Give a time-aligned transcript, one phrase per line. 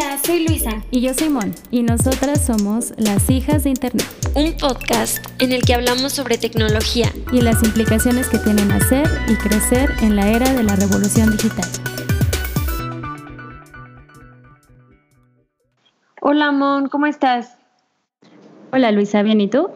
[0.00, 0.84] Hola, soy Luisa.
[0.92, 1.52] Y yo soy Mon.
[1.72, 4.06] Y nosotras somos las hijas de Internet.
[4.36, 7.12] Un podcast en el que hablamos sobre tecnología.
[7.32, 11.68] Y las implicaciones que tienen hacer y crecer en la era de la revolución digital.
[16.20, 17.58] Hola Mon, ¿cómo estás?
[18.70, 19.68] Hola Luisa, ¿bien y tú?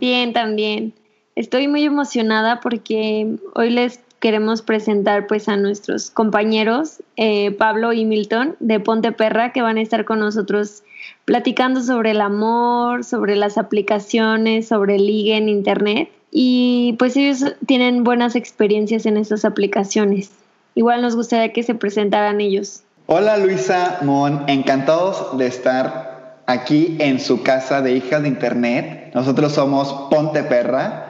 [0.00, 0.94] Bien, también.
[1.36, 8.04] Estoy muy emocionada porque hoy les queremos presentar pues a nuestros compañeros eh, Pablo y
[8.04, 10.82] Milton de Ponte Perra que van a estar con nosotros
[11.24, 17.54] platicando sobre el amor, sobre las aplicaciones, sobre el ligue en internet y pues ellos
[17.66, 20.30] tienen buenas experiencias en estas aplicaciones.
[20.74, 22.82] Igual nos gustaría que se presentaran ellos.
[23.06, 29.12] Hola Luisa Mon, encantados de estar aquí en su casa de hijas de internet.
[29.14, 31.07] Nosotros somos Ponte Perra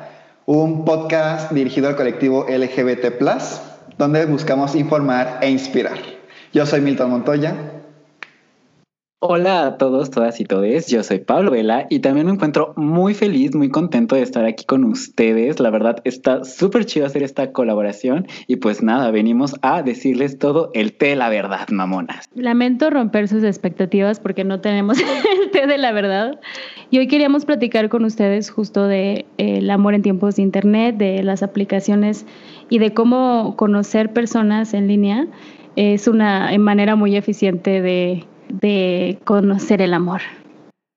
[0.48, 3.20] un podcast dirigido al colectivo LGBT,
[3.98, 5.98] donde buscamos informar e inspirar.
[6.55, 7.77] Yo soy Milton Montoya.
[9.20, 10.86] Hola a todos, todas y todes.
[10.86, 14.64] Yo soy Pablo Vela y también me encuentro muy feliz, muy contento de estar aquí
[14.64, 15.58] con ustedes.
[15.58, 20.70] La verdad está súper chido hacer esta colaboración y pues nada, venimos a decirles todo
[20.72, 22.27] el té de la verdad, mamonas.
[22.36, 24.98] Lamento romper sus expectativas porque no tenemos
[25.42, 26.38] el té de la verdad.
[26.92, 30.97] Y hoy queríamos platicar con ustedes justo de eh, el amor en tiempos de internet,
[30.97, 32.25] de las aplicaciones
[32.70, 35.27] y de cómo conocer personas en línea.
[35.75, 40.20] Es una manera muy eficiente de, de conocer el amor.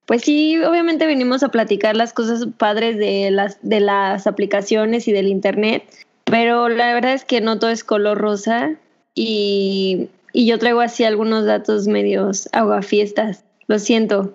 [0.06, 5.12] Pues sí, obviamente venimos a platicar las cosas padres de las, de las aplicaciones y
[5.14, 5.84] del internet,
[6.26, 8.76] pero la verdad es que no todo es color rosa
[9.16, 13.44] y, y yo traigo así algunos datos medios aguafiestas.
[13.68, 14.34] Lo siento.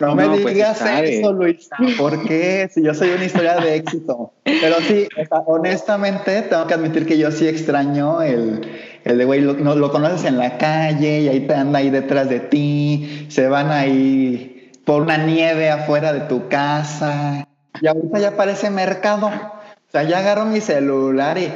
[0.00, 1.76] No me pues digas eso, Luisa.
[1.98, 2.70] ¿Por qué?
[2.72, 4.32] Si yo soy una historia de éxito.
[4.44, 5.06] Pero sí,
[5.46, 8.62] honestamente, tengo que admitir que yo sí extraño el,
[9.04, 11.90] el de, güey, lo, no, lo conoces en la calle y ahí te anda ahí
[11.90, 13.26] detrás de ti.
[13.28, 17.46] Se van ahí por una nieve afuera de tu casa.
[17.80, 19.28] Y ahorita ya parece mercado.
[19.28, 21.52] O sea, ya agarro mi celular y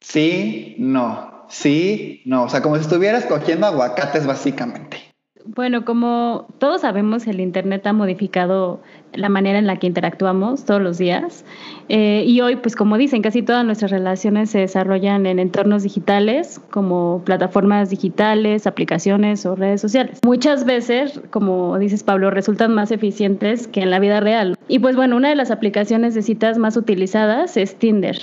[0.00, 2.44] sí, no, sí, no.
[2.44, 5.11] O sea, como si estuvieras cogiendo aguacates, básicamente.
[5.44, 8.80] Bueno, como todos sabemos, el Internet ha modificado
[9.12, 11.44] la manera en la que interactuamos todos los días.
[11.88, 16.60] Eh, y hoy, pues como dicen, casi todas nuestras relaciones se desarrollan en entornos digitales,
[16.70, 20.20] como plataformas digitales, aplicaciones o redes sociales.
[20.24, 24.56] Muchas veces, como dices Pablo, resultan más eficientes que en la vida real.
[24.68, 28.18] Y pues bueno, una de las aplicaciones de citas más utilizadas es Tinder.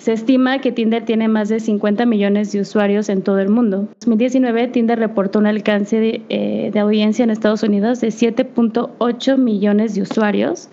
[0.00, 3.80] Se estima que Tinder tiene más de 50 millones de usuarios en todo el mundo.
[3.80, 9.36] En 2019, Tinder reportó un alcance de, eh, de audiencia en Estados Unidos de 7.8
[9.36, 10.70] millones de usuarios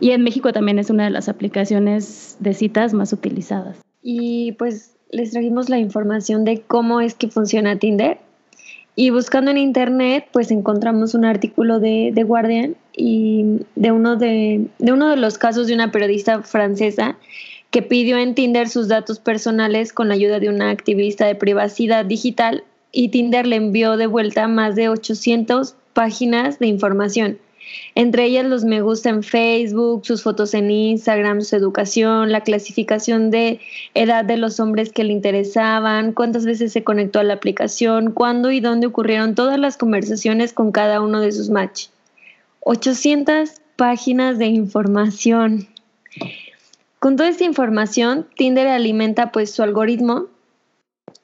[0.00, 3.76] y en México también es una de las aplicaciones de citas más utilizadas.
[4.02, 8.16] Y pues les trajimos la información de cómo es que funciona Tinder.
[8.96, 15.08] Y buscando en internet, pues encontramos un artículo de Guardian y de uno de uno
[15.10, 17.16] de los casos de una periodista francesa
[17.70, 22.04] que pidió en Tinder sus datos personales con la ayuda de una activista de privacidad
[22.04, 27.38] digital y Tinder le envió de vuelta más de 800 páginas de información,
[27.94, 33.30] entre ellas los me gusta en Facebook, sus fotos en Instagram, su educación, la clasificación
[33.30, 33.60] de
[33.94, 38.50] edad de los hombres que le interesaban, cuántas veces se conectó a la aplicación, cuándo
[38.50, 41.86] y dónde ocurrieron todas las conversaciones con cada uno de sus match.
[42.60, 45.68] 800 páginas de información.
[47.00, 50.26] Con toda esta información, Tinder alimenta pues su algoritmo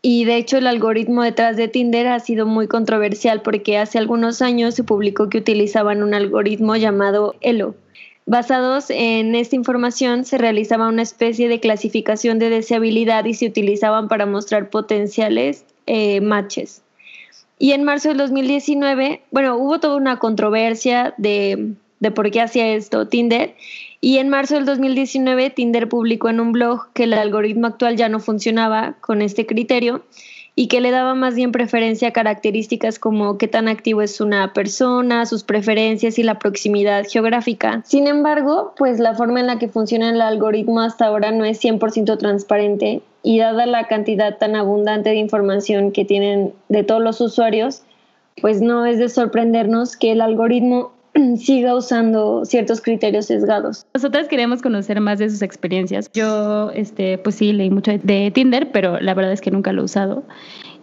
[0.00, 4.40] y de hecho el algoritmo detrás de Tinder ha sido muy controversial porque hace algunos
[4.40, 7.74] años se publicó que utilizaban un algoritmo llamado ELO.
[8.24, 14.08] Basados en esta información se realizaba una especie de clasificación de deseabilidad y se utilizaban
[14.08, 16.82] para mostrar potenciales eh, matches.
[17.58, 22.66] Y en marzo del 2019, bueno, hubo toda una controversia de, de por qué hacía
[22.68, 23.54] esto Tinder
[24.06, 28.08] y en marzo del 2019, Tinder publicó en un blog que el algoritmo actual ya
[28.08, 30.04] no funcionaba con este criterio
[30.54, 34.52] y que le daba más bien preferencia a características como qué tan activo es una
[34.52, 37.82] persona, sus preferencias y la proximidad geográfica.
[37.84, 41.60] Sin embargo, pues la forma en la que funciona el algoritmo hasta ahora no es
[41.60, 47.20] 100% transparente y dada la cantidad tan abundante de información que tienen de todos los
[47.20, 47.82] usuarios,
[48.40, 50.92] pues no es de sorprendernos que el algoritmo
[51.38, 53.86] siga usando ciertos criterios sesgados.
[53.94, 56.10] Nosotras queremos conocer más de sus experiencias.
[56.12, 59.82] Yo, este, pues sí, leí mucho de Tinder, pero la verdad es que nunca lo
[59.82, 60.24] he usado.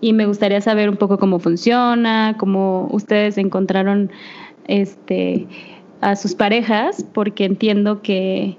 [0.01, 4.11] Y me gustaría saber un poco cómo funciona, cómo ustedes encontraron
[4.67, 5.47] este,
[6.01, 8.57] a sus parejas, porque entiendo que,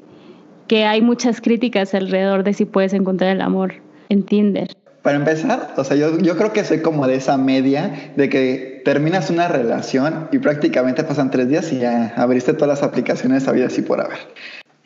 [0.68, 3.74] que hay muchas críticas alrededor de si puedes encontrar el amor
[4.08, 4.74] en Tinder.
[5.04, 8.80] Para empezar, o sea, yo, yo creo que soy como de esa media de que
[8.86, 13.76] terminas una relación y prácticamente pasan tres días y ya abriste todas las aplicaciones habidas
[13.76, 14.16] y por haber.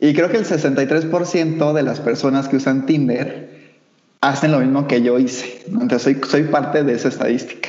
[0.01, 3.77] Y creo que el 63% de las personas que usan Tinder
[4.21, 5.63] hacen lo mismo que yo hice.
[5.69, 7.69] Entonces soy, soy parte de esa estadística.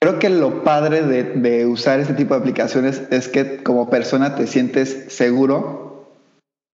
[0.00, 4.34] Creo que lo padre de, de, usar este tipo de aplicaciones es que como persona
[4.34, 5.93] te sientes seguro,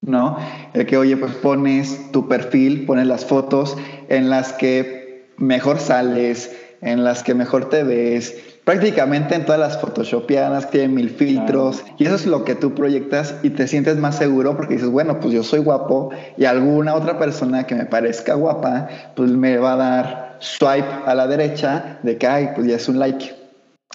[0.02, 0.36] ¿no?
[0.74, 3.76] El que, oye, pues pones tu perfil, pones las fotos
[4.08, 9.80] en las que mejor sales, en las que mejor te ves, prácticamente en todas las
[9.80, 13.96] photoshopeadas que tienen mil filtros y eso es lo que tú proyectas y te sientes
[13.96, 17.84] más seguro porque dices, bueno, pues yo soy guapo y alguna otra persona que me
[17.84, 22.66] parezca guapa, pues me va a dar swipe a la derecha de que, ay, pues
[22.66, 23.34] ya es un like.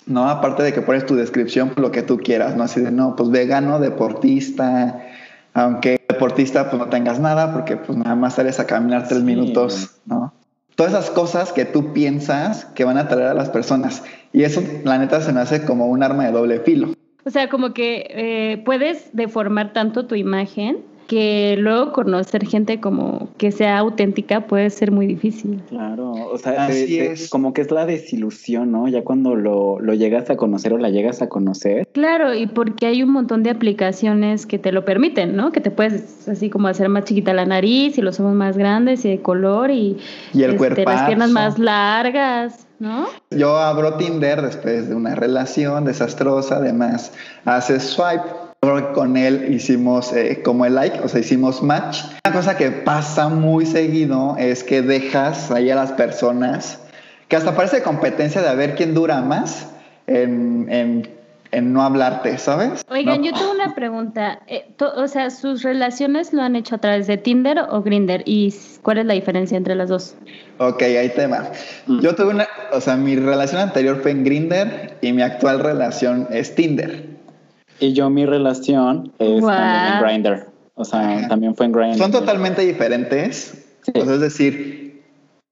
[0.07, 2.63] No, aparte de que pones tu descripción, lo que tú quieras, ¿no?
[2.63, 5.02] Así de, no, pues vegano, deportista,
[5.56, 9.98] aunque deportista pues no tengas nada porque pues nada más sales a caminar tres minutos,
[10.06, 10.31] ¿no?
[10.75, 14.04] todas esas cosas que tú piensas que van a atraer a las personas.
[14.34, 16.90] Y eso, la neta, se me hace como un arma de doble filo.
[17.25, 23.30] O sea, como que eh, puedes deformar tanto tu imagen que luego conocer gente como
[23.38, 25.62] que sea auténtica puede ser muy difícil.
[25.69, 27.30] Claro, o sea, es.
[27.30, 28.88] como que es la desilusión, ¿no?
[28.88, 31.88] Ya cuando lo, lo, llegas a conocer o la llegas a conocer.
[31.94, 35.52] Claro, y porque hay un montón de aplicaciones que te lo permiten, ¿no?
[35.52, 39.06] Que te puedes así como hacer más chiquita la nariz y los ojos más grandes
[39.06, 39.98] y de color y,
[40.34, 42.68] y el este, las piernas más largas.
[42.78, 43.07] ¿No?
[43.31, 47.13] Yo abro Tinder después de una relación desastrosa, además
[47.46, 48.44] haces swipe
[48.94, 52.04] con él hicimos eh, como el like, o sea, hicimos match.
[52.25, 56.80] Una cosa que pasa muy seguido es que dejas ahí a las personas,
[57.28, 59.68] que hasta parece competencia de a ver quién dura más
[60.07, 61.10] en, en,
[61.52, 62.84] en no hablarte, ¿sabes?
[62.90, 64.42] Oigan, yo tengo una pregunta.
[64.48, 68.24] Eh, o sea, ¿sus relaciones lo han hecho a través de Tinder o Grinder?
[68.25, 70.16] ¿Y cuál es la diferencia entre las dos?
[70.57, 71.50] Ok, ahí tema.
[71.88, 72.00] Mm.
[72.02, 76.28] Yo tuve una, o sea, mi relación anterior fue en Grinder y mi actual relación
[76.31, 77.14] es Tinder.
[77.80, 80.48] Y yo mi relación es también en Grindr.
[80.75, 81.98] O sea, también fue en Grindr.
[81.98, 83.66] Son totalmente diferentes.
[83.94, 85.04] es decir,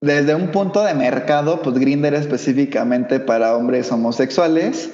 [0.01, 4.91] desde un punto de mercado, pues Grindr es específicamente para hombres homosexuales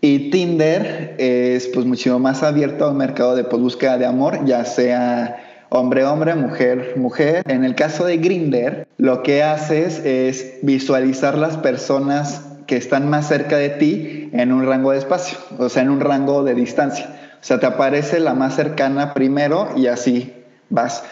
[0.00, 4.44] y Tinder es pues mucho más abierto a un mercado de pues, búsqueda de amor,
[4.46, 7.42] ya sea hombre, hombre, mujer, mujer.
[7.48, 13.26] En el caso de Grindr, lo que haces es visualizar las personas que están más
[13.26, 17.06] cerca de ti en un rango de espacio, o sea, en un rango de distancia.
[17.42, 20.32] O sea, te aparece la más cercana primero y así
[20.68, 21.02] vas.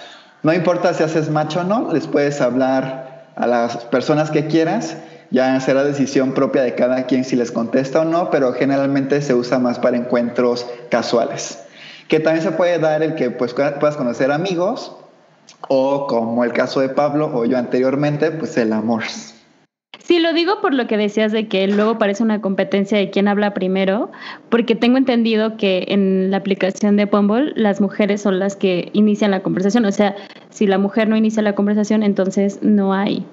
[0.45, 4.99] No importa si haces macho o no, les puedes hablar a las personas que quieras,
[5.33, 9.35] ya será decisión propia de cada quien si les contesta o no, pero generalmente se
[9.35, 11.59] usa más para encuentros casuales.
[12.07, 14.95] Que también se puede dar el que pues, puedas conocer amigos
[15.67, 19.03] o como el caso de Pablo o yo anteriormente, pues el amor.
[20.09, 23.29] Sí, lo digo por lo que decías de que luego parece una competencia de quién
[23.29, 24.11] habla primero,
[24.49, 29.31] porque tengo entendido que en la aplicación de Bumble las mujeres son las que inician
[29.31, 29.85] la conversación.
[29.85, 30.17] O sea,
[30.51, 33.27] si la mujer no inicia la conversación, entonces no hay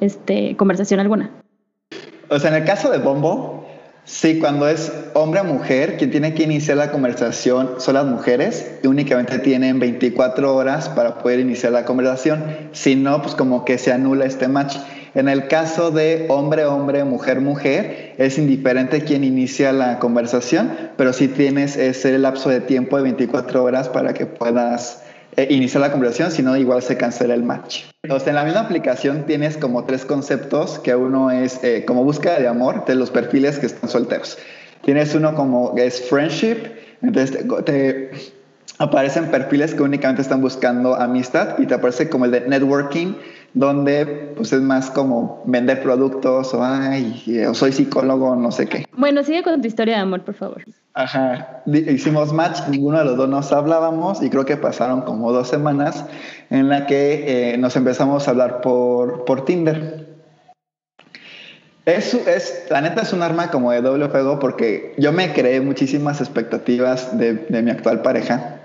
[0.00, 1.30] este, conversación alguna.
[2.28, 3.66] O sea, en el caso de Bumble,
[4.04, 8.78] sí, cuando es hombre o mujer, quien tiene que iniciar la conversación son las mujeres
[8.82, 12.44] y únicamente tienen 24 horas para poder iniciar la conversación.
[12.72, 14.76] Si no, pues como que se anula este match.
[15.14, 21.76] En el caso de hombre-hombre, mujer-mujer, es indiferente quién inicia la conversación, pero si tienes
[21.76, 25.02] ese lapso de tiempo de 24 horas para que puedas
[25.36, 27.84] eh, iniciar la conversación, si no, igual se cancela el match.
[28.02, 32.38] Entonces, en la misma aplicación tienes como tres conceptos, que uno es eh, como búsqueda
[32.38, 34.38] de amor de los perfiles que están solteros.
[34.84, 36.56] Tienes uno como es friendship,
[37.02, 38.10] entonces te
[38.78, 43.14] aparecen perfiles que únicamente están buscando amistad y te aparece como el de networking,
[43.54, 48.84] donde pues es más como vender productos o ay, o soy psicólogo, no sé qué.
[48.96, 50.64] Bueno, sigue con tu historia de amor, por favor.
[50.94, 55.48] Ajá, hicimos match, ninguno de los dos nos hablábamos y creo que pasaron como dos
[55.48, 56.04] semanas
[56.50, 60.08] en la que eh, nos empezamos a hablar por, por Tinder.
[61.86, 65.60] Es, es, la neta es un arma como de doble fuego porque yo me creé
[65.60, 68.60] muchísimas expectativas de, de mi actual pareja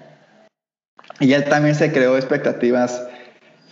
[1.19, 3.07] y él también se creó expectativas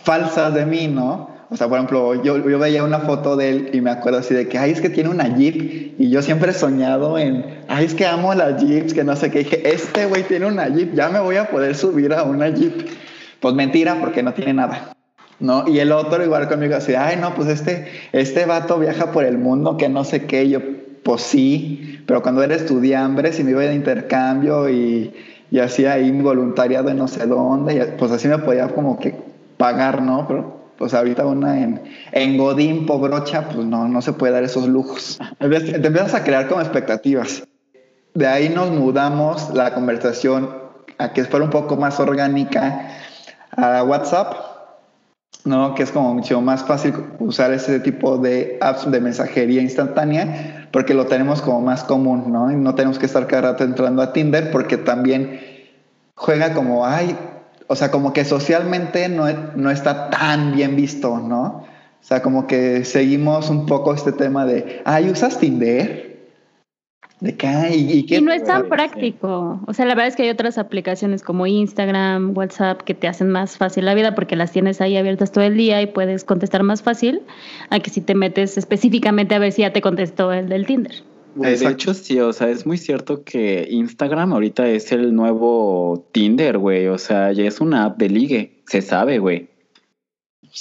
[0.04, 1.34] falsas de mí, ¿no?
[1.50, 4.34] O sea, por ejemplo, yo, yo veía una foto de él y me acuerdo así
[4.34, 5.94] de que, ay, es que tiene una Jeep.
[6.00, 9.30] Y yo siempre he soñado en, ay, es que amo las Jeeps, que no sé
[9.30, 9.40] qué.
[9.40, 12.88] dije, este güey tiene una Jeep, ya me voy a poder subir a una Jeep.
[13.40, 14.96] Pues mentira, porque no tiene nada.
[15.38, 15.68] ¿No?
[15.68, 19.38] Y el otro igual conmigo así, ay, no, pues este, este vato viaja por el
[19.38, 20.48] mundo, que no sé qué.
[20.48, 20.60] yo,
[21.02, 25.12] pues sí, pero cuando era estudiante, si me iba de intercambio y,
[25.50, 29.14] y hacía ahí mi voluntariado en no sé dónde, pues así me podía como que
[29.56, 30.26] pagar, ¿no?
[30.26, 31.82] Pero pues ahorita una en,
[32.12, 35.18] en Godín, pobrocha, pues no, no se puede dar esos lujos.
[35.38, 35.46] Te
[35.86, 37.46] empiezas a crear como expectativas.
[38.14, 40.50] De ahí nos mudamos la conversación
[40.98, 42.88] a que fuera un poco más orgánica
[43.56, 44.34] a WhatsApp,
[45.44, 45.74] ¿no?
[45.74, 50.94] Que es como mucho más fácil usar ese tipo de apps de mensajería instantánea porque
[50.94, 52.50] lo tenemos como más común, ¿no?
[52.50, 55.40] Y no tenemos que estar cada rato entrando a Tinder porque también
[56.14, 57.16] juega como, ay,
[57.66, 61.64] o sea, como que socialmente no, no está tan bien visto, ¿no?
[62.04, 66.14] O sea, como que seguimos un poco este tema de, ay, ¿usas Tinder?
[67.20, 67.70] ¿De qué?
[67.74, 69.60] ¿Y, y no es tan práctico.
[69.66, 73.30] O sea, la verdad es que hay otras aplicaciones como Instagram, WhatsApp, que te hacen
[73.30, 76.62] más fácil la vida porque las tienes ahí abiertas todo el día y puedes contestar
[76.62, 77.22] más fácil
[77.70, 81.02] a que si te metes específicamente a ver si ya te contestó el del Tinder.
[81.34, 86.58] De hecho, sí, o sea, es muy cierto que Instagram ahorita es el nuevo Tinder,
[86.58, 86.88] güey.
[86.88, 89.48] O sea, ya es una app de ligue, se sabe, güey.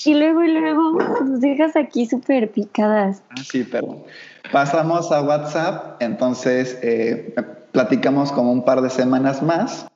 [0.05, 3.23] Y luego, y luego, nos dejas aquí súper picadas.
[3.29, 4.03] Ah, sí, perdón.
[4.51, 7.35] Pasamos a WhatsApp, entonces eh,
[7.71, 9.87] platicamos como un par de semanas más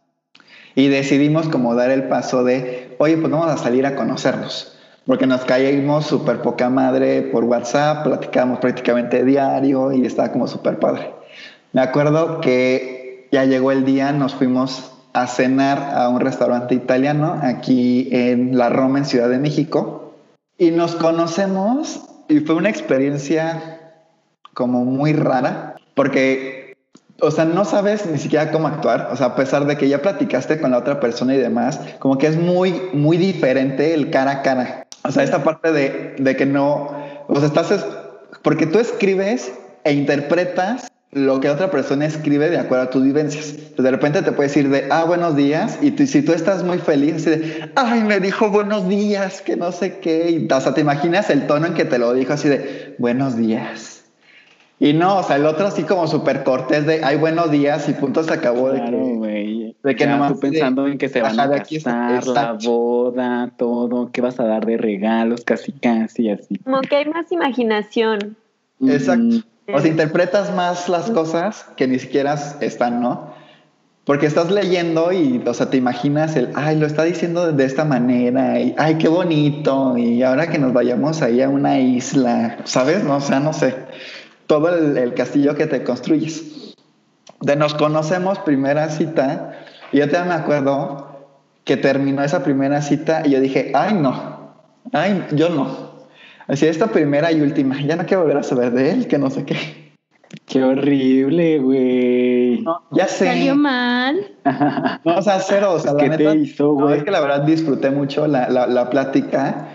[0.75, 4.76] y decidimos como dar el paso de, oye, pues vamos a salir a conocernos,
[5.07, 10.77] porque nos caímos súper poca madre por WhatsApp, platicamos prácticamente diario y estaba como súper
[10.77, 11.13] padre.
[11.71, 17.39] Me acuerdo que ya llegó el día, nos fuimos a cenar a un restaurante italiano
[17.41, 20.13] aquí en La Roma, en Ciudad de México,
[20.57, 23.79] y nos conocemos y fue una experiencia
[24.53, 26.75] como muy rara, porque,
[27.21, 30.01] o sea, no sabes ni siquiera cómo actuar, o sea, a pesar de que ya
[30.01, 34.31] platicaste con la otra persona y demás, como que es muy, muy diferente el cara
[34.31, 34.86] a cara.
[35.07, 36.91] O sea, esta parte de, de que no,
[37.27, 37.85] o sea, estás,
[38.41, 39.51] porque tú escribes
[39.83, 43.55] e interpretas lo que otra persona escribe de acuerdo a tus vivencias.
[43.77, 47.15] de repente te puedes decir de, ah, buenos días, y si tú estás muy feliz,
[47.15, 50.81] así de, ay, me dijo buenos días, que no sé qué, y o sea, te
[50.81, 54.03] imaginas el tono en que te lo dijo así de, buenos días.
[54.79, 57.93] Y no, o sea, el otro así como súper cortés de, ay, buenos días y
[57.93, 61.49] punto se acabó de que, de que nomás tú pensando en que se van a
[61.49, 66.57] casar, la boda, todo, qué vas a dar de regalos, casi casi así.
[66.59, 68.35] Como que hay más imaginación.
[68.85, 69.37] Exacto.
[69.73, 73.33] O sea, interpretas más las cosas que ni siquiera están, ¿no?
[74.05, 77.83] Porque estás leyendo y, o sea, te imaginas el, ay, lo está diciendo de esta
[77.83, 83.03] manera, y, ay, qué bonito, y ahora que nos vayamos ahí a una isla, ¿sabes?
[83.03, 83.75] No, o sea, no sé
[84.47, 86.75] todo el, castillo que te construyes.
[87.41, 89.53] De nos conocemos, primera cita,
[89.91, 91.07] y yo también me acuerdo
[91.63, 94.53] que terminó esa primera cita y yo dije, ay no,
[94.93, 95.87] ay, yo no.
[96.47, 99.29] Así, esta primera y última, ya no quiero volver a saber de él, que no
[99.29, 99.87] sé qué.
[100.45, 102.63] Qué horrible, güey.
[102.91, 103.27] ya sé.
[103.27, 104.17] Salió mal.
[105.03, 105.73] No, o sea, cero.
[105.73, 106.97] O sea, la neta, hizo, güey?
[106.97, 109.67] es que la verdad disfruté mucho la, la, la, plática,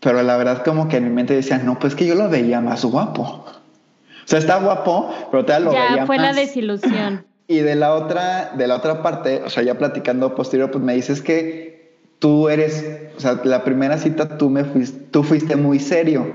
[0.00, 2.60] pero la verdad como que en mi mente decía, no, pues que yo lo veía
[2.60, 3.22] más guapo.
[3.22, 7.24] O sea, está guapo, pero te lo Ya fue la desilusión.
[7.48, 10.94] Y de la otra, de la otra parte, o sea, ya platicando posterior, pues me
[10.94, 12.84] dices que tú eres,
[13.16, 16.30] o sea, la primera cita tú me fuiste, tú fuiste muy serio,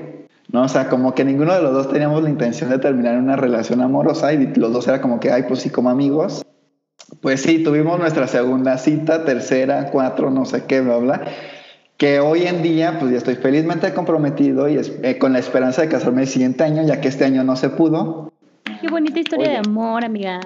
[0.51, 0.63] ¿no?
[0.63, 3.81] O sea, como que ninguno de los dos teníamos la intención de terminar una relación
[3.81, 6.43] amorosa y los dos era como que, ay, pues sí, como amigos.
[7.21, 11.21] Pues sí, tuvimos nuestra segunda cita, tercera, cuatro, no sé qué, bla, bla
[11.97, 15.89] que hoy en día pues ya estoy felizmente comprometido y eh, con la esperanza de
[15.89, 18.33] casarme el siguiente año, ya que este año no se pudo.
[18.81, 20.39] Qué bonita historia de amor, amiga.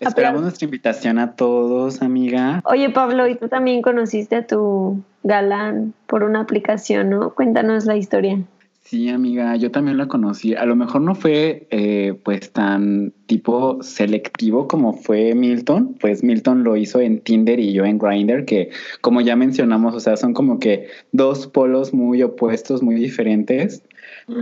[0.00, 2.62] Esperamos nuestra invitación a todos, amiga.
[2.64, 7.34] Oye, Pablo, y tú también conociste a tu galán por una aplicación, ¿no?
[7.34, 8.38] Cuéntanos la historia.
[8.82, 10.54] Sí, amiga, yo también la conocí.
[10.54, 16.64] A lo mejor no fue eh, pues tan tipo selectivo como fue Milton, pues Milton
[16.64, 18.70] lo hizo en Tinder y yo en Grindr, que
[19.00, 23.82] como ya mencionamos, o sea, son como que dos polos muy opuestos, muy diferentes,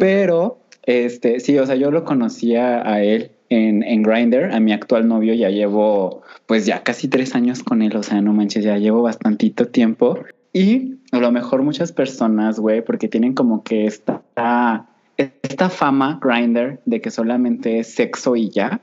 [0.01, 4.73] pero este, sí, o sea, yo lo conocía a él en, en Grindr, a mi
[4.73, 8.65] actual novio ya llevo pues ya casi tres años con él, o sea, no manches,
[8.65, 10.19] ya llevo bastantito tiempo.
[10.53, 16.81] Y a lo mejor muchas personas, güey, porque tienen como que esta, esta fama grinder
[16.85, 18.81] de que solamente es sexo y ya.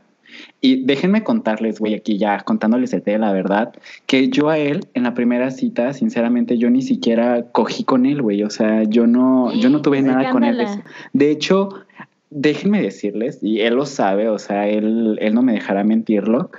[0.61, 3.73] Y déjenme contarles, güey, aquí ya contándoles de la verdad,
[4.05, 8.21] que yo a él en la primera cita, sinceramente, yo ni siquiera cogí con él,
[8.21, 8.43] güey.
[8.43, 10.65] O sea, yo no, yo no tuve nada con él.
[11.13, 11.69] De hecho,
[12.29, 16.51] déjenme decirles, y él lo sabe, o sea, él, él no me dejará mentirlo.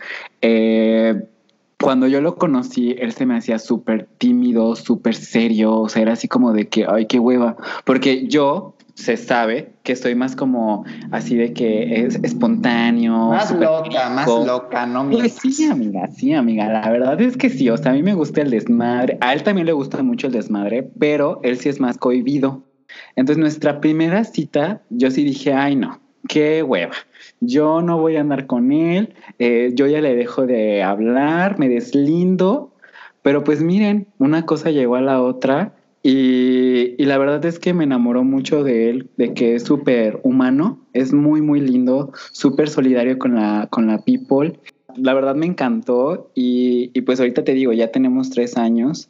[0.42, 1.22] Eh,
[1.80, 6.12] cuando yo lo conocí, él se me hacía súper tímido, súper serio, o sea, era
[6.12, 10.84] así como de que, ay, qué hueva, porque yo se sabe que estoy más como
[11.10, 13.30] así de que es espontáneo.
[13.30, 16.68] Más loca, más loca, no Pues sí, amiga, sí, amiga.
[16.68, 17.70] La verdad es que sí.
[17.70, 19.16] O sea, a mí me gusta el desmadre.
[19.20, 22.62] A él también le gusta mucho el desmadre, pero él sí es más cohibido.
[23.16, 26.94] Entonces, nuestra primera cita, yo sí dije, ay, no, qué hueva.
[27.40, 29.14] Yo no voy a andar con él.
[29.38, 32.74] Eh, yo ya le dejo de hablar, me deslindo.
[33.22, 37.84] Pero pues miren, una cosa llegó a la otra y, la verdad es que me
[37.84, 43.18] enamoró mucho de él, de que es súper humano, es muy, muy lindo, súper solidario
[43.18, 44.58] con la, con la people.
[44.96, 49.08] La verdad me encantó y, y pues ahorita te digo, ya tenemos tres años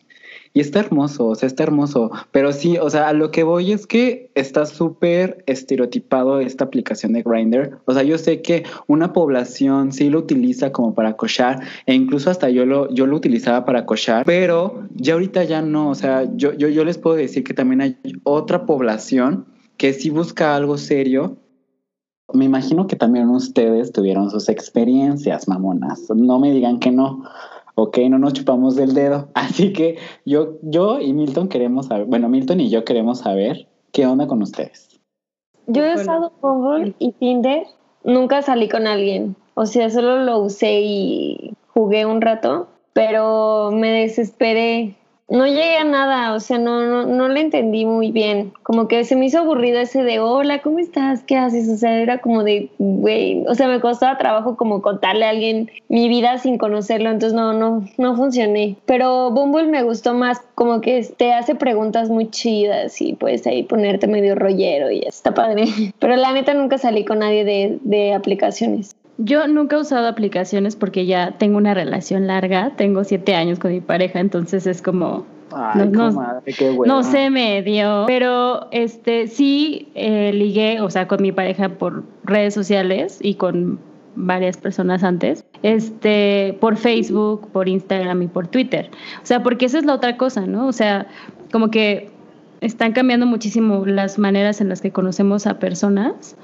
[0.53, 2.11] y está hermoso, o sea, está hermoso.
[2.33, 7.23] Pero sí, o sea, lo que voy es que está súper estereotipado esta aplicación de
[7.23, 7.79] Grindr.
[7.85, 12.31] O sea, yo sé que una población sí lo utiliza como para cochar, e incluso
[12.31, 15.91] hasta yo lo, yo lo utilizaba para cochar, pero ya ahorita ya no.
[15.91, 20.11] O sea, yo, yo, yo les puedo decir que también hay otra población que sí
[20.11, 21.37] busca algo serio.
[22.33, 26.09] Me imagino que también ustedes tuvieron sus experiencias, mamonas.
[26.15, 27.25] No me digan que no
[27.75, 29.29] ok, no nos chupamos del dedo.
[29.35, 34.07] Así que yo, yo y Milton queremos saber, bueno, Milton y yo queremos saber qué
[34.07, 35.01] onda con ustedes.
[35.67, 37.65] Yo he usado Google y Tinder,
[38.03, 39.37] nunca salí con alguien.
[39.55, 44.97] O sea, solo lo usé y jugué un rato, pero me desesperé
[45.31, 48.53] no llegué a nada, o sea, no, no, no le entendí muy bien.
[48.65, 51.23] Como que se me hizo aburrido ese de, hola, ¿cómo estás?
[51.23, 51.69] ¿Qué haces?
[51.69, 55.71] O sea, era como de, güey, o sea, me costaba trabajo como contarle a alguien
[55.89, 58.77] mi vida sin conocerlo, entonces no, no, no funcioné.
[58.87, 63.63] Pero Bumble me gustó más, como que te hace preguntas muy chidas y puedes ahí
[63.63, 65.65] ponerte medio rollero y está padre.
[66.01, 68.97] Pero la neta nunca salí con nadie de, de aplicaciones.
[69.23, 73.71] Yo nunca he usado aplicaciones porque ya tengo una relación larga, tengo siete años con
[73.71, 75.27] mi pareja, entonces es como...
[76.87, 82.05] no, se me dio, pero este sí eh, ligué, o sea, con mi pareja por
[82.25, 83.79] redes sociales y con
[84.15, 88.91] varias personas antes, este, por Facebook, por Instagram y por Twitter.
[89.23, 90.67] O sea, porque esa es la otra cosa, ¿no?
[90.67, 91.09] O sea,
[91.53, 92.09] como que
[92.63, 96.37] están cambiando muchísimo las maneras en las que conocemos a personas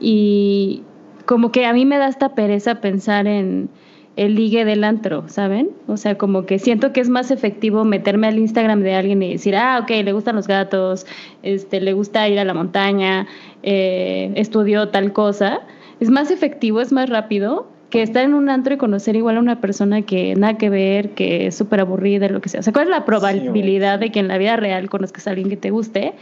[0.00, 0.82] y,
[1.26, 3.68] como que a mí me da esta pereza pensar en
[4.16, 5.70] el ligue del antro, ¿saben?
[5.86, 9.32] O sea, como que siento que es más efectivo meterme al Instagram de alguien y
[9.32, 11.06] decir, ah, ok, le gustan los gatos,
[11.42, 13.26] este, le gusta ir a la montaña,
[13.62, 15.60] eh, estudió tal cosa.
[16.00, 19.40] Es más efectivo, es más rápido que estar en un antro y conocer igual a
[19.40, 22.60] una persona que nada que ver, que es súper aburrida, lo que sea.
[22.60, 25.48] O sea, ¿cuál es la probabilidad de que en la vida real conozcas a alguien
[25.50, 26.14] que te guste?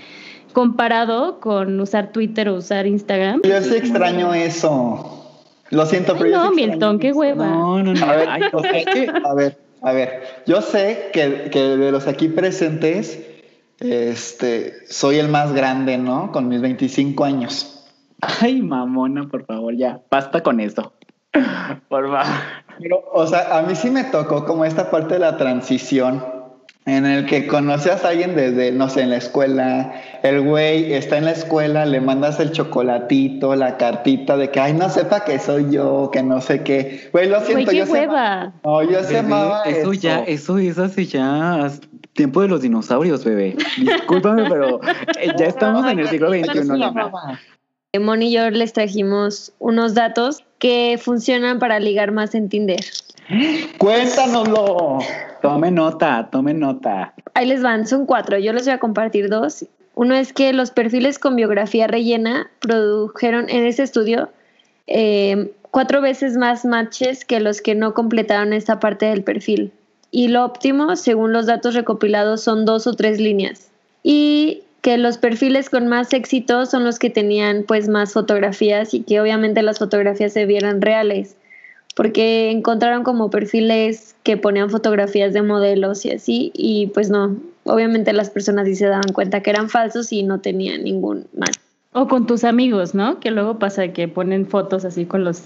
[0.53, 3.41] comparado con usar Twitter o usar Instagram.
[3.45, 5.17] Yo sí extraño eso.
[5.71, 7.47] Lo siento, pero No, Milton, qué hueva.
[7.47, 8.05] No, no, no.
[8.05, 8.29] A ver,
[9.25, 10.23] a ver, a ver.
[10.47, 13.25] Yo sé que, que, de los aquí presentes,
[13.79, 16.33] este, soy el más grande, ¿no?
[16.33, 17.87] Con mis 25 años.
[18.21, 20.01] Ay, mamona, por favor, ya.
[20.11, 20.93] Basta con eso.
[21.89, 22.27] Por favor.
[22.81, 26.25] Pero, o sea, a mí sí me tocó como esta parte de la transición
[26.87, 31.19] en el que conoces a alguien desde, no sé, en la escuela, el güey está
[31.19, 35.39] en la escuela, le mandas el chocolatito, la cartita de que, ay, no sepa que
[35.39, 37.11] soy yo, que no sé qué.
[37.13, 38.55] Güey, lo siento, yo hueva.
[38.65, 39.93] no, yo se amaba eso.
[39.93, 41.71] ya, eso es hace ya
[42.15, 43.57] tiempo de los dinosaurios, bebé.
[43.79, 44.81] Discúlpame, pero
[45.21, 48.01] eh, ya estamos en el siglo XXI.
[48.01, 52.85] Moni y yo les trajimos unos datos que funcionan para ligar más en Tinder.
[53.79, 54.99] Cuéntanoslo.
[55.43, 57.15] Tome nota, tome nota.
[57.35, 58.39] Ahí les van, son cuatro.
[58.39, 59.65] Yo les voy a compartir dos.
[59.95, 64.31] Uno es que los perfiles con biografía rellena produjeron en ese estudio
[64.87, 69.73] eh, cuatro veces más matches que los que no completaron esta parte del perfil.
[70.11, 73.71] Y lo óptimo, según los datos recopilados, son dos o tres líneas.
[74.03, 79.03] Y que los perfiles con más éxito son los que tenían pues más fotografías y
[79.03, 81.37] que obviamente las fotografías se vieran reales
[81.95, 88.13] porque encontraron como perfiles que ponían fotografías de modelos y así, y pues no, obviamente
[88.13, 91.51] las personas sí se daban cuenta que eran falsos y no tenían ningún mal.
[91.93, 93.19] O con tus amigos, ¿no?
[93.19, 95.43] Que luego pasa que ponen fotos así con los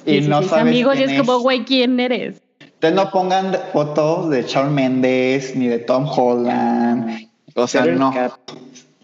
[0.52, 2.42] amigos y es, como, güey, ¿quién eres?
[2.60, 7.30] Ustedes no pongan fotos de Shawn Mendes ni de Tom Holland.
[7.54, 8.12] O sea, no.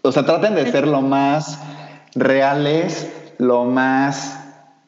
[0.03, 1.61] O sea, traten de ser lo más
[2.15, 4.39] reales, lo más,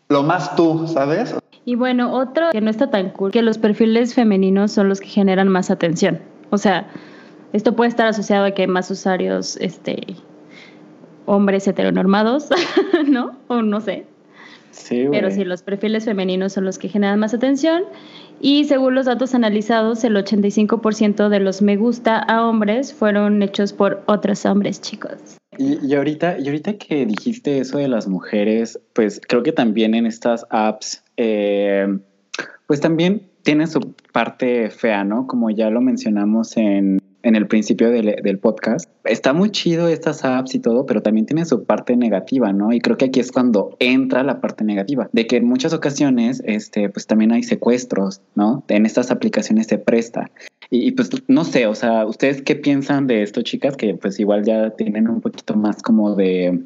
[0.09, 1.35] lo más tú, ¿sabes?
[1.65, 5.07] Y bueno, otro que no está tan cool, que los perfiles femeninos son los que
[5.07, 6.19] generan más atención.
[6.49, 6.87] O sea,
[7.53, 10.17] esto puede estar asociado a que hay más usuarios, este,
[11.25, 12.49] hombres heteronormados,
[13.07, 13.37] ¿no?
[13.47, 14.05] O no sé.
[15.11, 17.83] pero sí, los perfiles femeninos son los que generan más atención.
[18.39, 23.73] Y según los datos analizados, el 85% de los me gusta a hombres fueron hechos
[23.73, 25.37] por otros hombres, chicos.
[25.57, 30.05] Y, ahorita, y ahorita que dijiste eso de las mujeres, pues creo que también en
[30.05, 31.87] estas apps, eh,
[32.65, 35.27] pues también tiene su parte fea, ¿no?
[35.27, 38.89] Como ya lo mencionamos en en el principio del, podcast.
[39.05, 42.73] Está muy chido estas apps y todo, pero también tiene su parte negativa, ¿no?
[42.73, 46.43] Y creo que aquí es cuando entra la parte negativa, de que en muchas ocasiones,
[46.45, 48.63] este, pues también hay secuestros, ¿no?
[48.67, 50.29] En estas aplicaciones se presta.
[50.69, 53.77] Y, pues no sé, o sea, ¿ustedes qué piensan de esto, chicas?
[53.77, 56.59] Que pues igual ya tienen un poquito más como de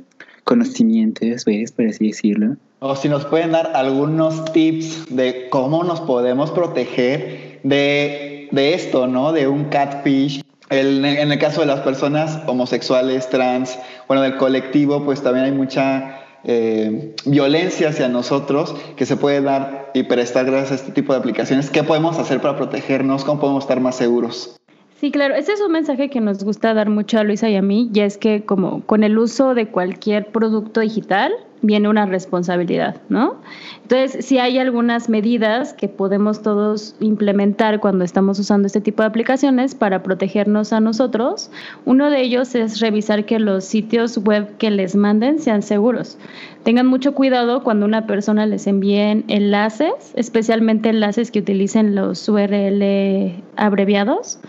[0.44, 1.72] conocimientos, ¿ves?
[1.72, 2.56] Por así decirlo.
[2.80, 9.08] O si nos pueden dar algunos tips de cómo nos podemos proteger de, de esto,
[9.08, 9.34] ¿no?
[9.34, 13.78] De un catfish en el caso de las personas homosexuales, trans,
[14.08, 19.92] bueno, del colectivo, pues también hay mucha eh, violencia hacia nosotros que se puede dar
[19.94, 21.70] y prestar gracias a este tipo de aplicaciones.
[21.70, 23.24] ¿Qué podemos hacer para protegernos?
[23.24, 24.58] ¿Cómo podemos estar más seguros?
[25.00, 27.62] Sí, claro, ese es un mensaje que nos gusta dar mucho a Luisa y a
[27.62, 33.02] mí, y es que como con el uso de cualquier producto digital, viene una responsabilidad,
[33.10, 33.38] ¿no?
[33.84, 39.08] Entonces, si hay algunas medidas que podemos todos implementar cuando estamos usando este tipo de
[39.08, 41.50] aplicaciones para protegernos a nosotros.
[41.86, 46.18] Uno de ellos es revisar que los sitios web que les manden sean seguros.
[46.64, 53.44] Tengan mucho cuidado cuando una persona les envíe enlaces, especialmente enlaces que utilicen los URL
[53.56, 54.40] abreviados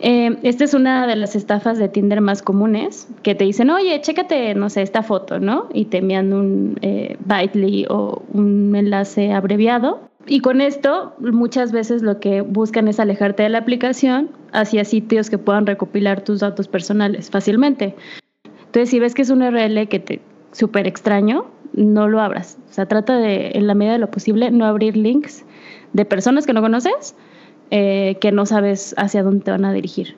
[0.00, 4.00] eh, esta es una de las estafas de Tinder más comunes, que te dicen, oye,
[4.00, 5.68] chécate, no sé, esta foto, ¿no?
[5.72, 7.16] Y te envían un eh,
[7.88, 10.00] o un enlace abreviado.
[10.26, 15.30] Y con esto, muchas veces lo que buscan es alejarte de la aplicación hacia sitios
[15.30, 17.94] que puedan recopilar tus datos personales fácilmente.
[18.66, 20.20] Entonces, si ves que es un URL que te
[20.52, 22.58] súper extraño, no lo abras.
[22.68, 25.44] O sea, trata de, en la medida de lo posible, no abrir links
[25.92, 27.14] de personas que no conoces
[27.70, 30.16] eh, que no sabes hacia dónde te van a dirigir.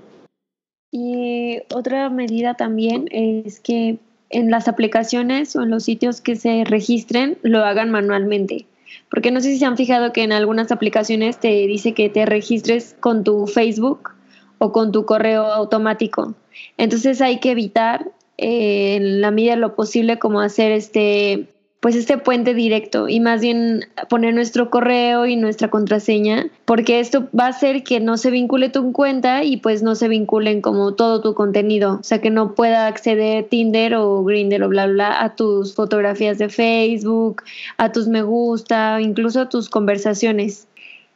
[0.93, 6.65] Y otra medida también es que en las aplicaciones o en los sitios que se
[6.65, 8.67] registren lo hagan manualmente.
[9.09, 12.27] Porque no sé si se han fijado que en algunas aplicaciones te dice que te
[12.27, 14.11] registres con tu Facebook
[14.59, 16.35] o con tu correo automático.
[16.77, 21.49] Entonces hay que evitar eh, en la medida de lo posible como hacer este
[21.81, 27.29] pues este puente directo y más bien poner nuestro correo y nuestra contraseña, porque esto
[27.39, 30.95] va a hacer que no se vincule tu cuenta y pues no se vinculen como
[30.95, 35.23] todo tu contenido, o sea que no pueda acceder Tinder o Grindr o bla bla
[35.23, 37.43] a tus fotografías de Facebook,
[37.79, 40.67] a tus me gusta, incluso a tus conversaciones.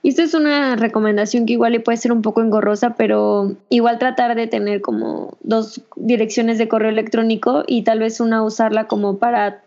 [0.04, 4.34] Y esto es una recomendación que igual puede ser un poco engorrosa, pero igual tratar
[4.34, 9.63] de tener como dos direcciones de correo electrónico y tal vez una usarla como para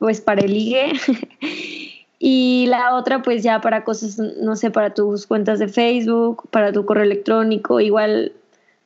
[0.00, 0.92] pues para el ligue.
[2.18, 6.72] y la otra pues ya para cosas, no sé, para tus cuentas de Facebook, para
[6.72, 8.32] tu correo electrónico, igual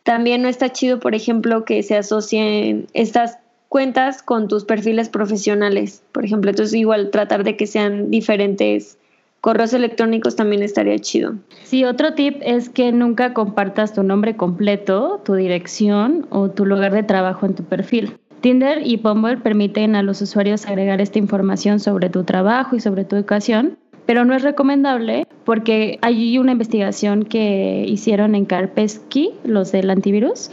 [0.02, 3.38] también no está chido, por ejemplo, que se asocien estas
[3.70, 8.98] cuentas con tus perfiles profesionales, por ejemplo, entonces igual tratar de que sean diferentes
[9.40, 11.34] correos electrónicos también estaría chido.
[11.64, 16.92] Sí, otro tip es que nunca compartas tu nombre completo, tu dirección o tu lugar
[16.92, 18.16] de trabajo en tu perfil.
[18.44, 23.06] Tinder y Bumble permiten a los usuarios agregar esta información sobre tu trabajo y sobre
[23.06, 29.72] tu educación, pero no es recomendable porque hay una investigación que hicieron en Karpesky, los
[29.72, 30.50] del antivirus,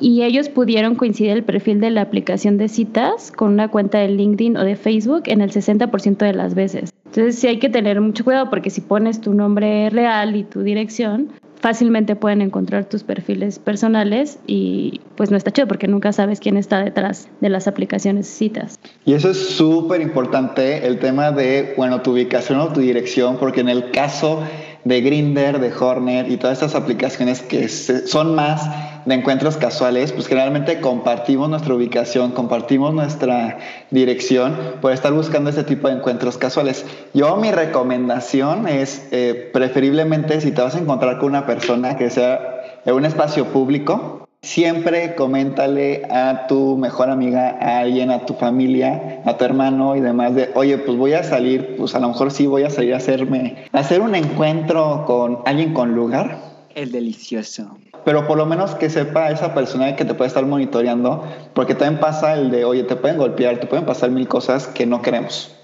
[0.00, 4.08] y ellos pudieron coincidir el perfil de la aplicación de citas con una cuenta de
[4.08, 6.94] LinkedIn o de Facebook en el 60% de las veces.
[7.04, 10.62] Entonces sí hay que tener mucho cuidado porque si pones tu nombre real y tu
[10.62, 11.28] dirección,
[11.64, 16.58] fácilmente pueden encontrar tus perfiles personales y pues no está chido porque nunca sabes quién
[16.58, 18.78] está detrás de las aplicaciones citas.
[19.06, 23.62] Y eso es súper importante, el tema de, bueno, tu ubicación o tu dirección, porque
[23.62, 24.42] en el caso
[24.84, 28.68] de Grinder, de Horner y todas estas aplicaciones que son más
[29.04, 33.58] de encuentros casuales, pues generalmente compartimos nuestra ubicación, compartimos nuestra
[33.90, 36.84] dirección por estar buscando este tipo de encuentros casuales.
[37.12, 42.10] Yo mi recomendación es eh, preferiblemente si te vas a encontrar con una persona que
[42.10, 48.34] sea en un espacio público, Siempre coméntale a tu mejor amiga, a alguien, a tu
[48.34, 52.08] familia, a tu hermano y demás de, oye, pues voy a salir, pues a lo
[52.08, 56.36] mejor sí voy a salir a hacerme, a hacer un encuentro con alguien con lugar.
[56.74, 57.74] El delicioso.
[58.04, 62.00] Pero por lo menos que sepa esa persona que te puede estar monitoreando, porque también
[62.00, 65.54] pasa el de, oye, te pueden golpear, te pueden pasar mil cosas que no queremos.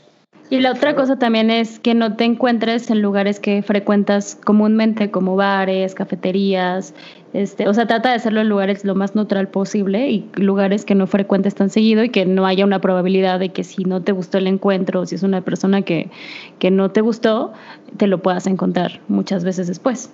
[0.50, 5.12] Y la otra cosa también es que no te encuentres en lugares que frecuentas comúnmente,
[5.12, 6.92] como bares, cafeterías,
[7.32, 10.96] este, o sea, trata de hacerlo en lugares lo más neutral posible y lugares que
[10.96, 14.10] no frecuentes tan seguido y que no haya una probabilidad de que si no te
[14.10, 16.10] gustó el encuentro si es una persona que,
[16.58, 17.52] que no te gustó,
[17.96, 20.10] te lo puedas encontrar muchas veces después.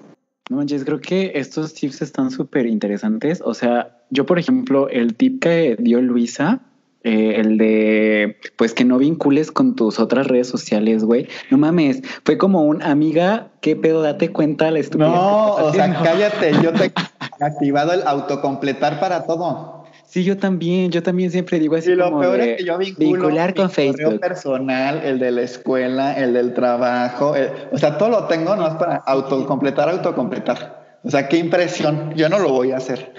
[0.49, 3.43] No manches, creo que estos tips están súper interesantes.
[3.45, 6.61] O sea, yo, por ejemplo, el tip que dio Luisa,
[7.03, 11.29] eh, el de, pues que no vincules con tus otras redes sociales, güey.
[11.51, 14.03] No mames, fue como un amiga, ¿qué pedo?
[14.03, 15.13] Date cuenta la estupidez.
[15.13, 16.87] No, o sea, cállate, yo te
[17.41, 19.76] he activado el autocompletar para todo.
[20.07, 21.91] Sí, yo también, yo también siempre digo así.
[21.91, 24.21] Y lo peor es que yo vinculo vincular con Facebook.
[24.21, 27.35] personal, el de la escuela, el del trabajo,
[27.73, 30.99] o sea, todo lo tengo no es para autocompletar, autocompletar.
[31.03, 33.13] O sea, qué impresión, yo no lo voy a hacer.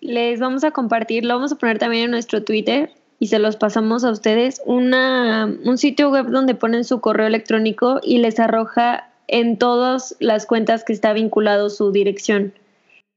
[0.00, 3.56] Les vamos a compartir, lo vamos a poner también en nuestro Twitter, y se los
[3.56, 9.10] pasamos a ustedes, una, un sitio web donde ponen su correo electrónico y les arroja
[9.28, 12.54] en todas las cuentas que está vinculado su dirección.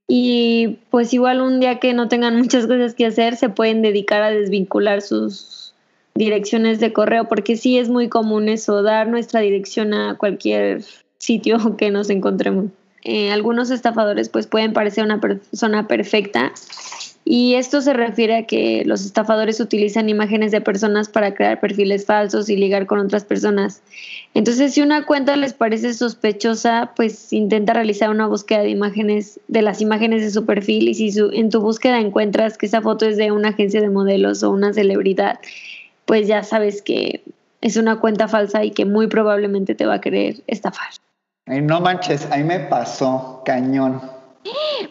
[0.07, 4.21] Y pues igual un día que no tengan muchas cosas que hacer, se pueden dedicar
[4.21, 5.73] a desvincular sus
[6.15, 10.83] direcciones de correo, porque sí es muy común eso, dar nuestra dirección a cualquier
[11.17, 12.65] sitio que nos encontremos.
[13.05, 16.53] Eh, algunos estafadores pues pueden parecer una persona perfecta
[17.25, 22.05] y esto se refiere a que los estafadores utilizan imágenes de personas para crear perfiles
[22.05, 23.81] falsos y ligar con otras personas.
[24.33, 29.61] Entonces, si una cuenta les parece sospechosa, pues intenta realizar una búsqueda de imágenes, de
[29.61, 33.15] las imágenes de su perfil y si en tu búsqueda encuentras que esa foto es
[33.15, 35.39] de una agencia de modelos o una celebridad,
[36.05, 37.23] pues ya sabes que
[37.61, 40.89] es una cuenta falsa y que muy probablemente te va a querer estafar.
[41.45, 44.01] Ay, no manches, ahí me pasó cañón.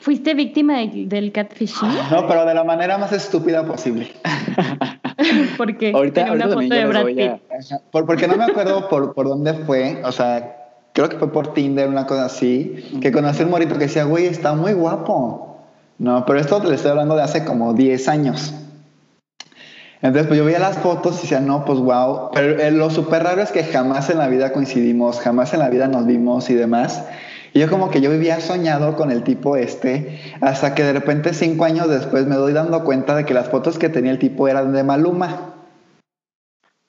[0.00, 1.88] ¿Fuiste víctima del catfishing?
[2.10, 4.10] No, pero de la manera más estúpida posible.
[5.56, 7.32] porque ahorita, una foto de Brad Pitt.
[7.90, 10.56] porque no me acuerdo por, por dónde fue, o sea,
[10.92, 14.26] creo que fue por Tinder, una cosa así, que conocí un morito que decía, güey,
[14.26, 15.58] está muy guapo.
[15.98, 18.54] No, pero esto le estoy hablando de hace como 10 años.
[20.00, 22.30] Entonces, pues yo veía las fotos y decía, no, pues wow.
[22.34, 25.70] Pero eh, lo súper raro es que jamás en la vida coincidimos, jamás en la
[25.70, 27.04] vida nos vimos y demás.
[27.54, 31.34] Y yo como que yo vivía soñado con el tipo este, hasta que de repente
[31.34, 34.48] cinco años después me doy dando cuenta de que las fotos que tenía el tipo
[34.48, 35.52] eran de Maluma.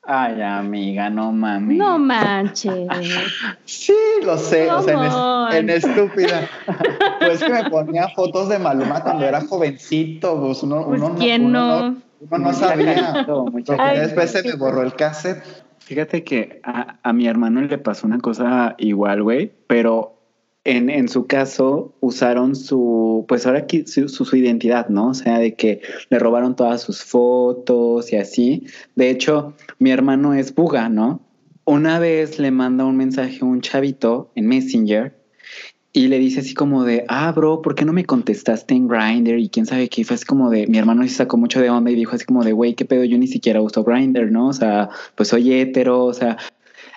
[0.05, 1.77] Ay, amiga, no mames.
[1.77, 2.73] No manches.
[3.65, 6.47] sí, lo sé, o sea, en, estúpida.
[7.19, 11.51] Pues que me ponía fotos de Maluma cuando era jovencito, pues uno, pues uno, ¿quién
[11.51, 11.95] no,
[12.29, 13.25] uno, no, sabía.
[13.95, 15.43] después se me borró el cassette.
[15.79, 20.12] Fíjate que a, a mi hermano le pasó una cosa igual, güey, pero
[20.65, 25.09] en, en, su caso usaron su, pues ahora aquí su, su, identidad, ¿no?
[25.09, 28.65] O sea, de que le robaron todas sus fotos y así.
[28.95, 31.21] De hecho, mi hermano es buga, ¿no?
[31.65, 35.13] Una vez le manda un mensaje a un chavito en Messenger
[35.95, 39.37] y le dice así como de, ah, bro, ¿por qué no me contestaste en Grindr?
[39.37, 40.03] Y quién sabe qué.
[40.03, 42.43] Fue así como de, mi hermano se sacó mucho de onda y dijo así como
[42.43, 44.47] de, güey, qué pedo, yo ni siquiera uso Grindr, ¿no?
[44.47, 46.37] O sea, pues soy hetero, o sea,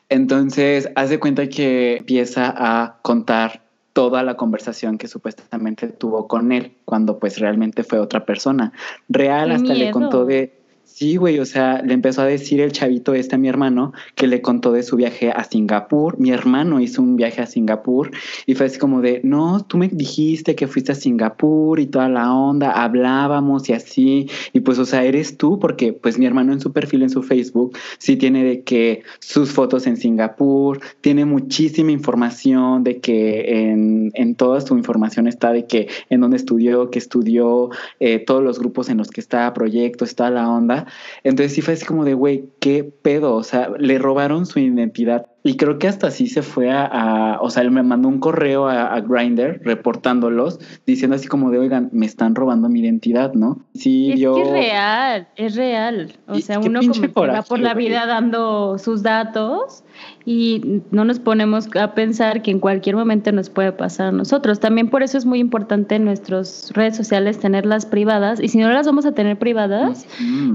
[0.09, 6.53] entonces, haz de cuenta que empieza a contar toda la conversación que supuestamente tuvo con
[6.53, 8.73] él, cuando pues realmente fue otra persona.
[9.09, 10.66] Real hasta le contó de
[10.99, 14.27] Sí, güey, o sea, le empezó a decir el chavito este a mi hermano que
[14.27, 16.19] le contó de su viaje a Singapur.
[16.19, 18.13] Mi hermano hizo un viaje a Singapur
[18.47, 22.09] y fue así como de, no, tú me dijiste que fuiste a Singapur y toda
[22.09, 24.31] la onda, hablábamos y así.
[24.55, 27.23] Y pues, o sea, eres tú, porque pues mi hermano en su perfil en su
[27.23, 34.13] Facebook sí tiene de que sus fotos en Singapur, tiene muchísima información de que en,
[34.15, 37.69] en toda su información está de que en dónde estudió, que estudió,
[38.01, 40.86] eh, todos los grupos en los que está, proyectos, toda la onda.
[41.25, 43.35] Entonces sí fue así como de, güey, ¿qué pedo?
[43.35, 45.27] O sea, le robaron su identidad.
[45.47, 48.67] Y creo que hasta así se fue a, o sea, él me mandó un correo
[48.67, 53.59] a, a Grindr reportándolos, diciendo así como de, oigan, me están robando mi identidad, ¿no?
[53.75, 56.13] Sí, es que es real, es real.
[56.27, 59.85] O sea, uno como va por la vida dando sus datos
[60.25, 64.59] y no nos ponemos a pensar que en cualquier momento nos puede pasar a nosotros.
[64.59, 68.71] También por eso es muy importante en nuestras redes sociales tenerlas privadas y si no
[68.71, 70.07] las vamos a tener privadas,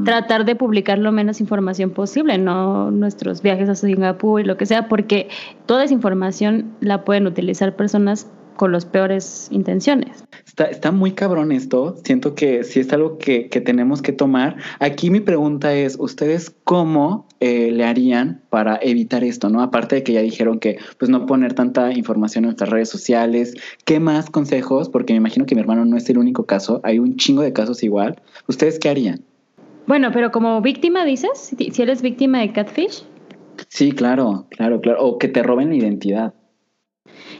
[0.04, 4.66] tratar de publicar lo menos información posible, no nuestros viajes a Singapur y lo que
[4.66, 5.30] sea, porque
[5.66, 8.28] toda esa información la pueden utilizar personas
[8.62, 10.24] con las peores intenciones.
[10.46, 11.96] Está, está muy cabrón esto.
[12.04, 14.56] Siento que sí es algo que, que tenemos que tomar.
[14.80, 19.50] Aquí mi pregunta es, ¿ustedes cómo eh, le harían para evitar esto?
[19.50, 19.64] ¿no?
[19.64, 23.56] Aparte de que ya dijeron que pues no poner tanta información en nuestras redes sociales.
[23.84, 24.90] ¿Qué más consejos?
[24.90, 26.82] Porque me imagino que mi hermano no es el único caso.
[26.84, 28.22] Hay un chingo de casos igual.
[28.48, 29.22] ¿Ustedes qué harían?
[29.88, 33.04] Bueno, pero como víctima dices, si eres víctima de catfish.
[33.74, 35.02] Sí, claro, claro, claro.
[35.02, 36.34] O que te roben la identidad.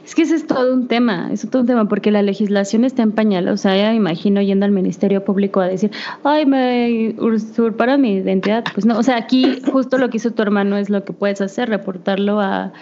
[0.02, 3.02] Es que ese es todo un tema, es todo un tema, porque la legislación está
[3.02, 3.48] en pañal.
[3.48, 5.90] O sea, ya me imagino yendo al Ministerio Público a decir,
[6.24, 8.64] ay, me usurparon mi identidad.
[8.72, 11.42] Pues no, o sea, aquí justo lo que hizo tu hermano es lo que puedes
[11.42, 12.72] hacer, reportarlo a,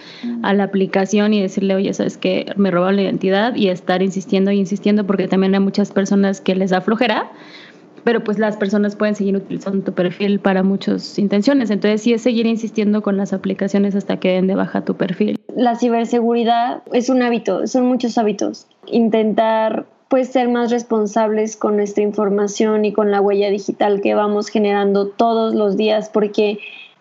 [0.42, 4.52] a la aplicación y decirle, oye, sabes que me robaron la identidad y estar insistiendo
[4.52, 7.32] y insistiendo, porque también hay muchas personas que les da flojera
[8.04, 11.70] pero pues las personas pueden seguir utilizando tu perfil para muchas intenciones.
[11.70, 15.38] Entonces sí es seguir insistiendo con las aplicaciones hasta que den de baja tu perfil.
[15.54, 18.66] La ciberseguridad es un hábito, son muchos hábitos.
[18.86, 24.48] Intentar pues ser más responsables con nuestra información y con la huella digital que vamos
[24.48, 26.58] generando todos los días porque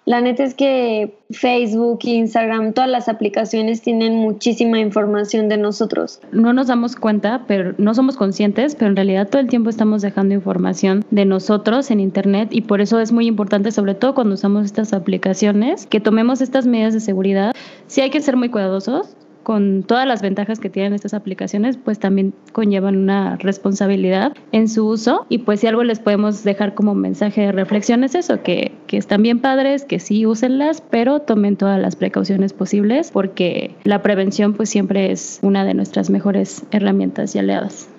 [0.09, 6.19] la neta es que Facebook, Instagram, todas las aplicaciones tienen muchísima información de nosotros.
[6.31, 10.01] No nos damos cuenta, pero no somos conscientes, pero en realidad todo el tiempo estamos
[10.01, 14.33] dejando información de nosotros en Internet y por eso es muy importante, sobre todo cuando
[14.33, 17.53] usamos estas aplicaciones, que tomemos estas medidas de seguridad.
[17.85, 19.15] Sí hay que ser muy cuidadosos,
[19.49, 24.85] con todas las ventajas que tienen estas aplicaciones, pues también conllevan una responsabilidad en su
[24.85, 25.25] uso.
[25.27, 28.97] Y pues si algo les podemos dejar como mensaje de reflexión es eso, que, que
[28.97, 34.53] están bien padres, que sí úsenlas, pero tomen todas las precauciones posibles porque la prevención
[34.53, 37.89] pues siempre es una de nuestras mejores herramientas y aliadas.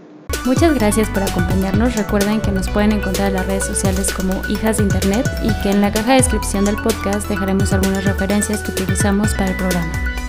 [0.46, 1.96] Muchas gracias por acompañarnos.
[1.96, 5.72] Recuerden que nos pueden encontrar en las redes sociales como Hijas de Internet y que
[5.72, 10.19] en la caja de descripción del podcast dejaremos algunas referencias que utilizamos para el programa.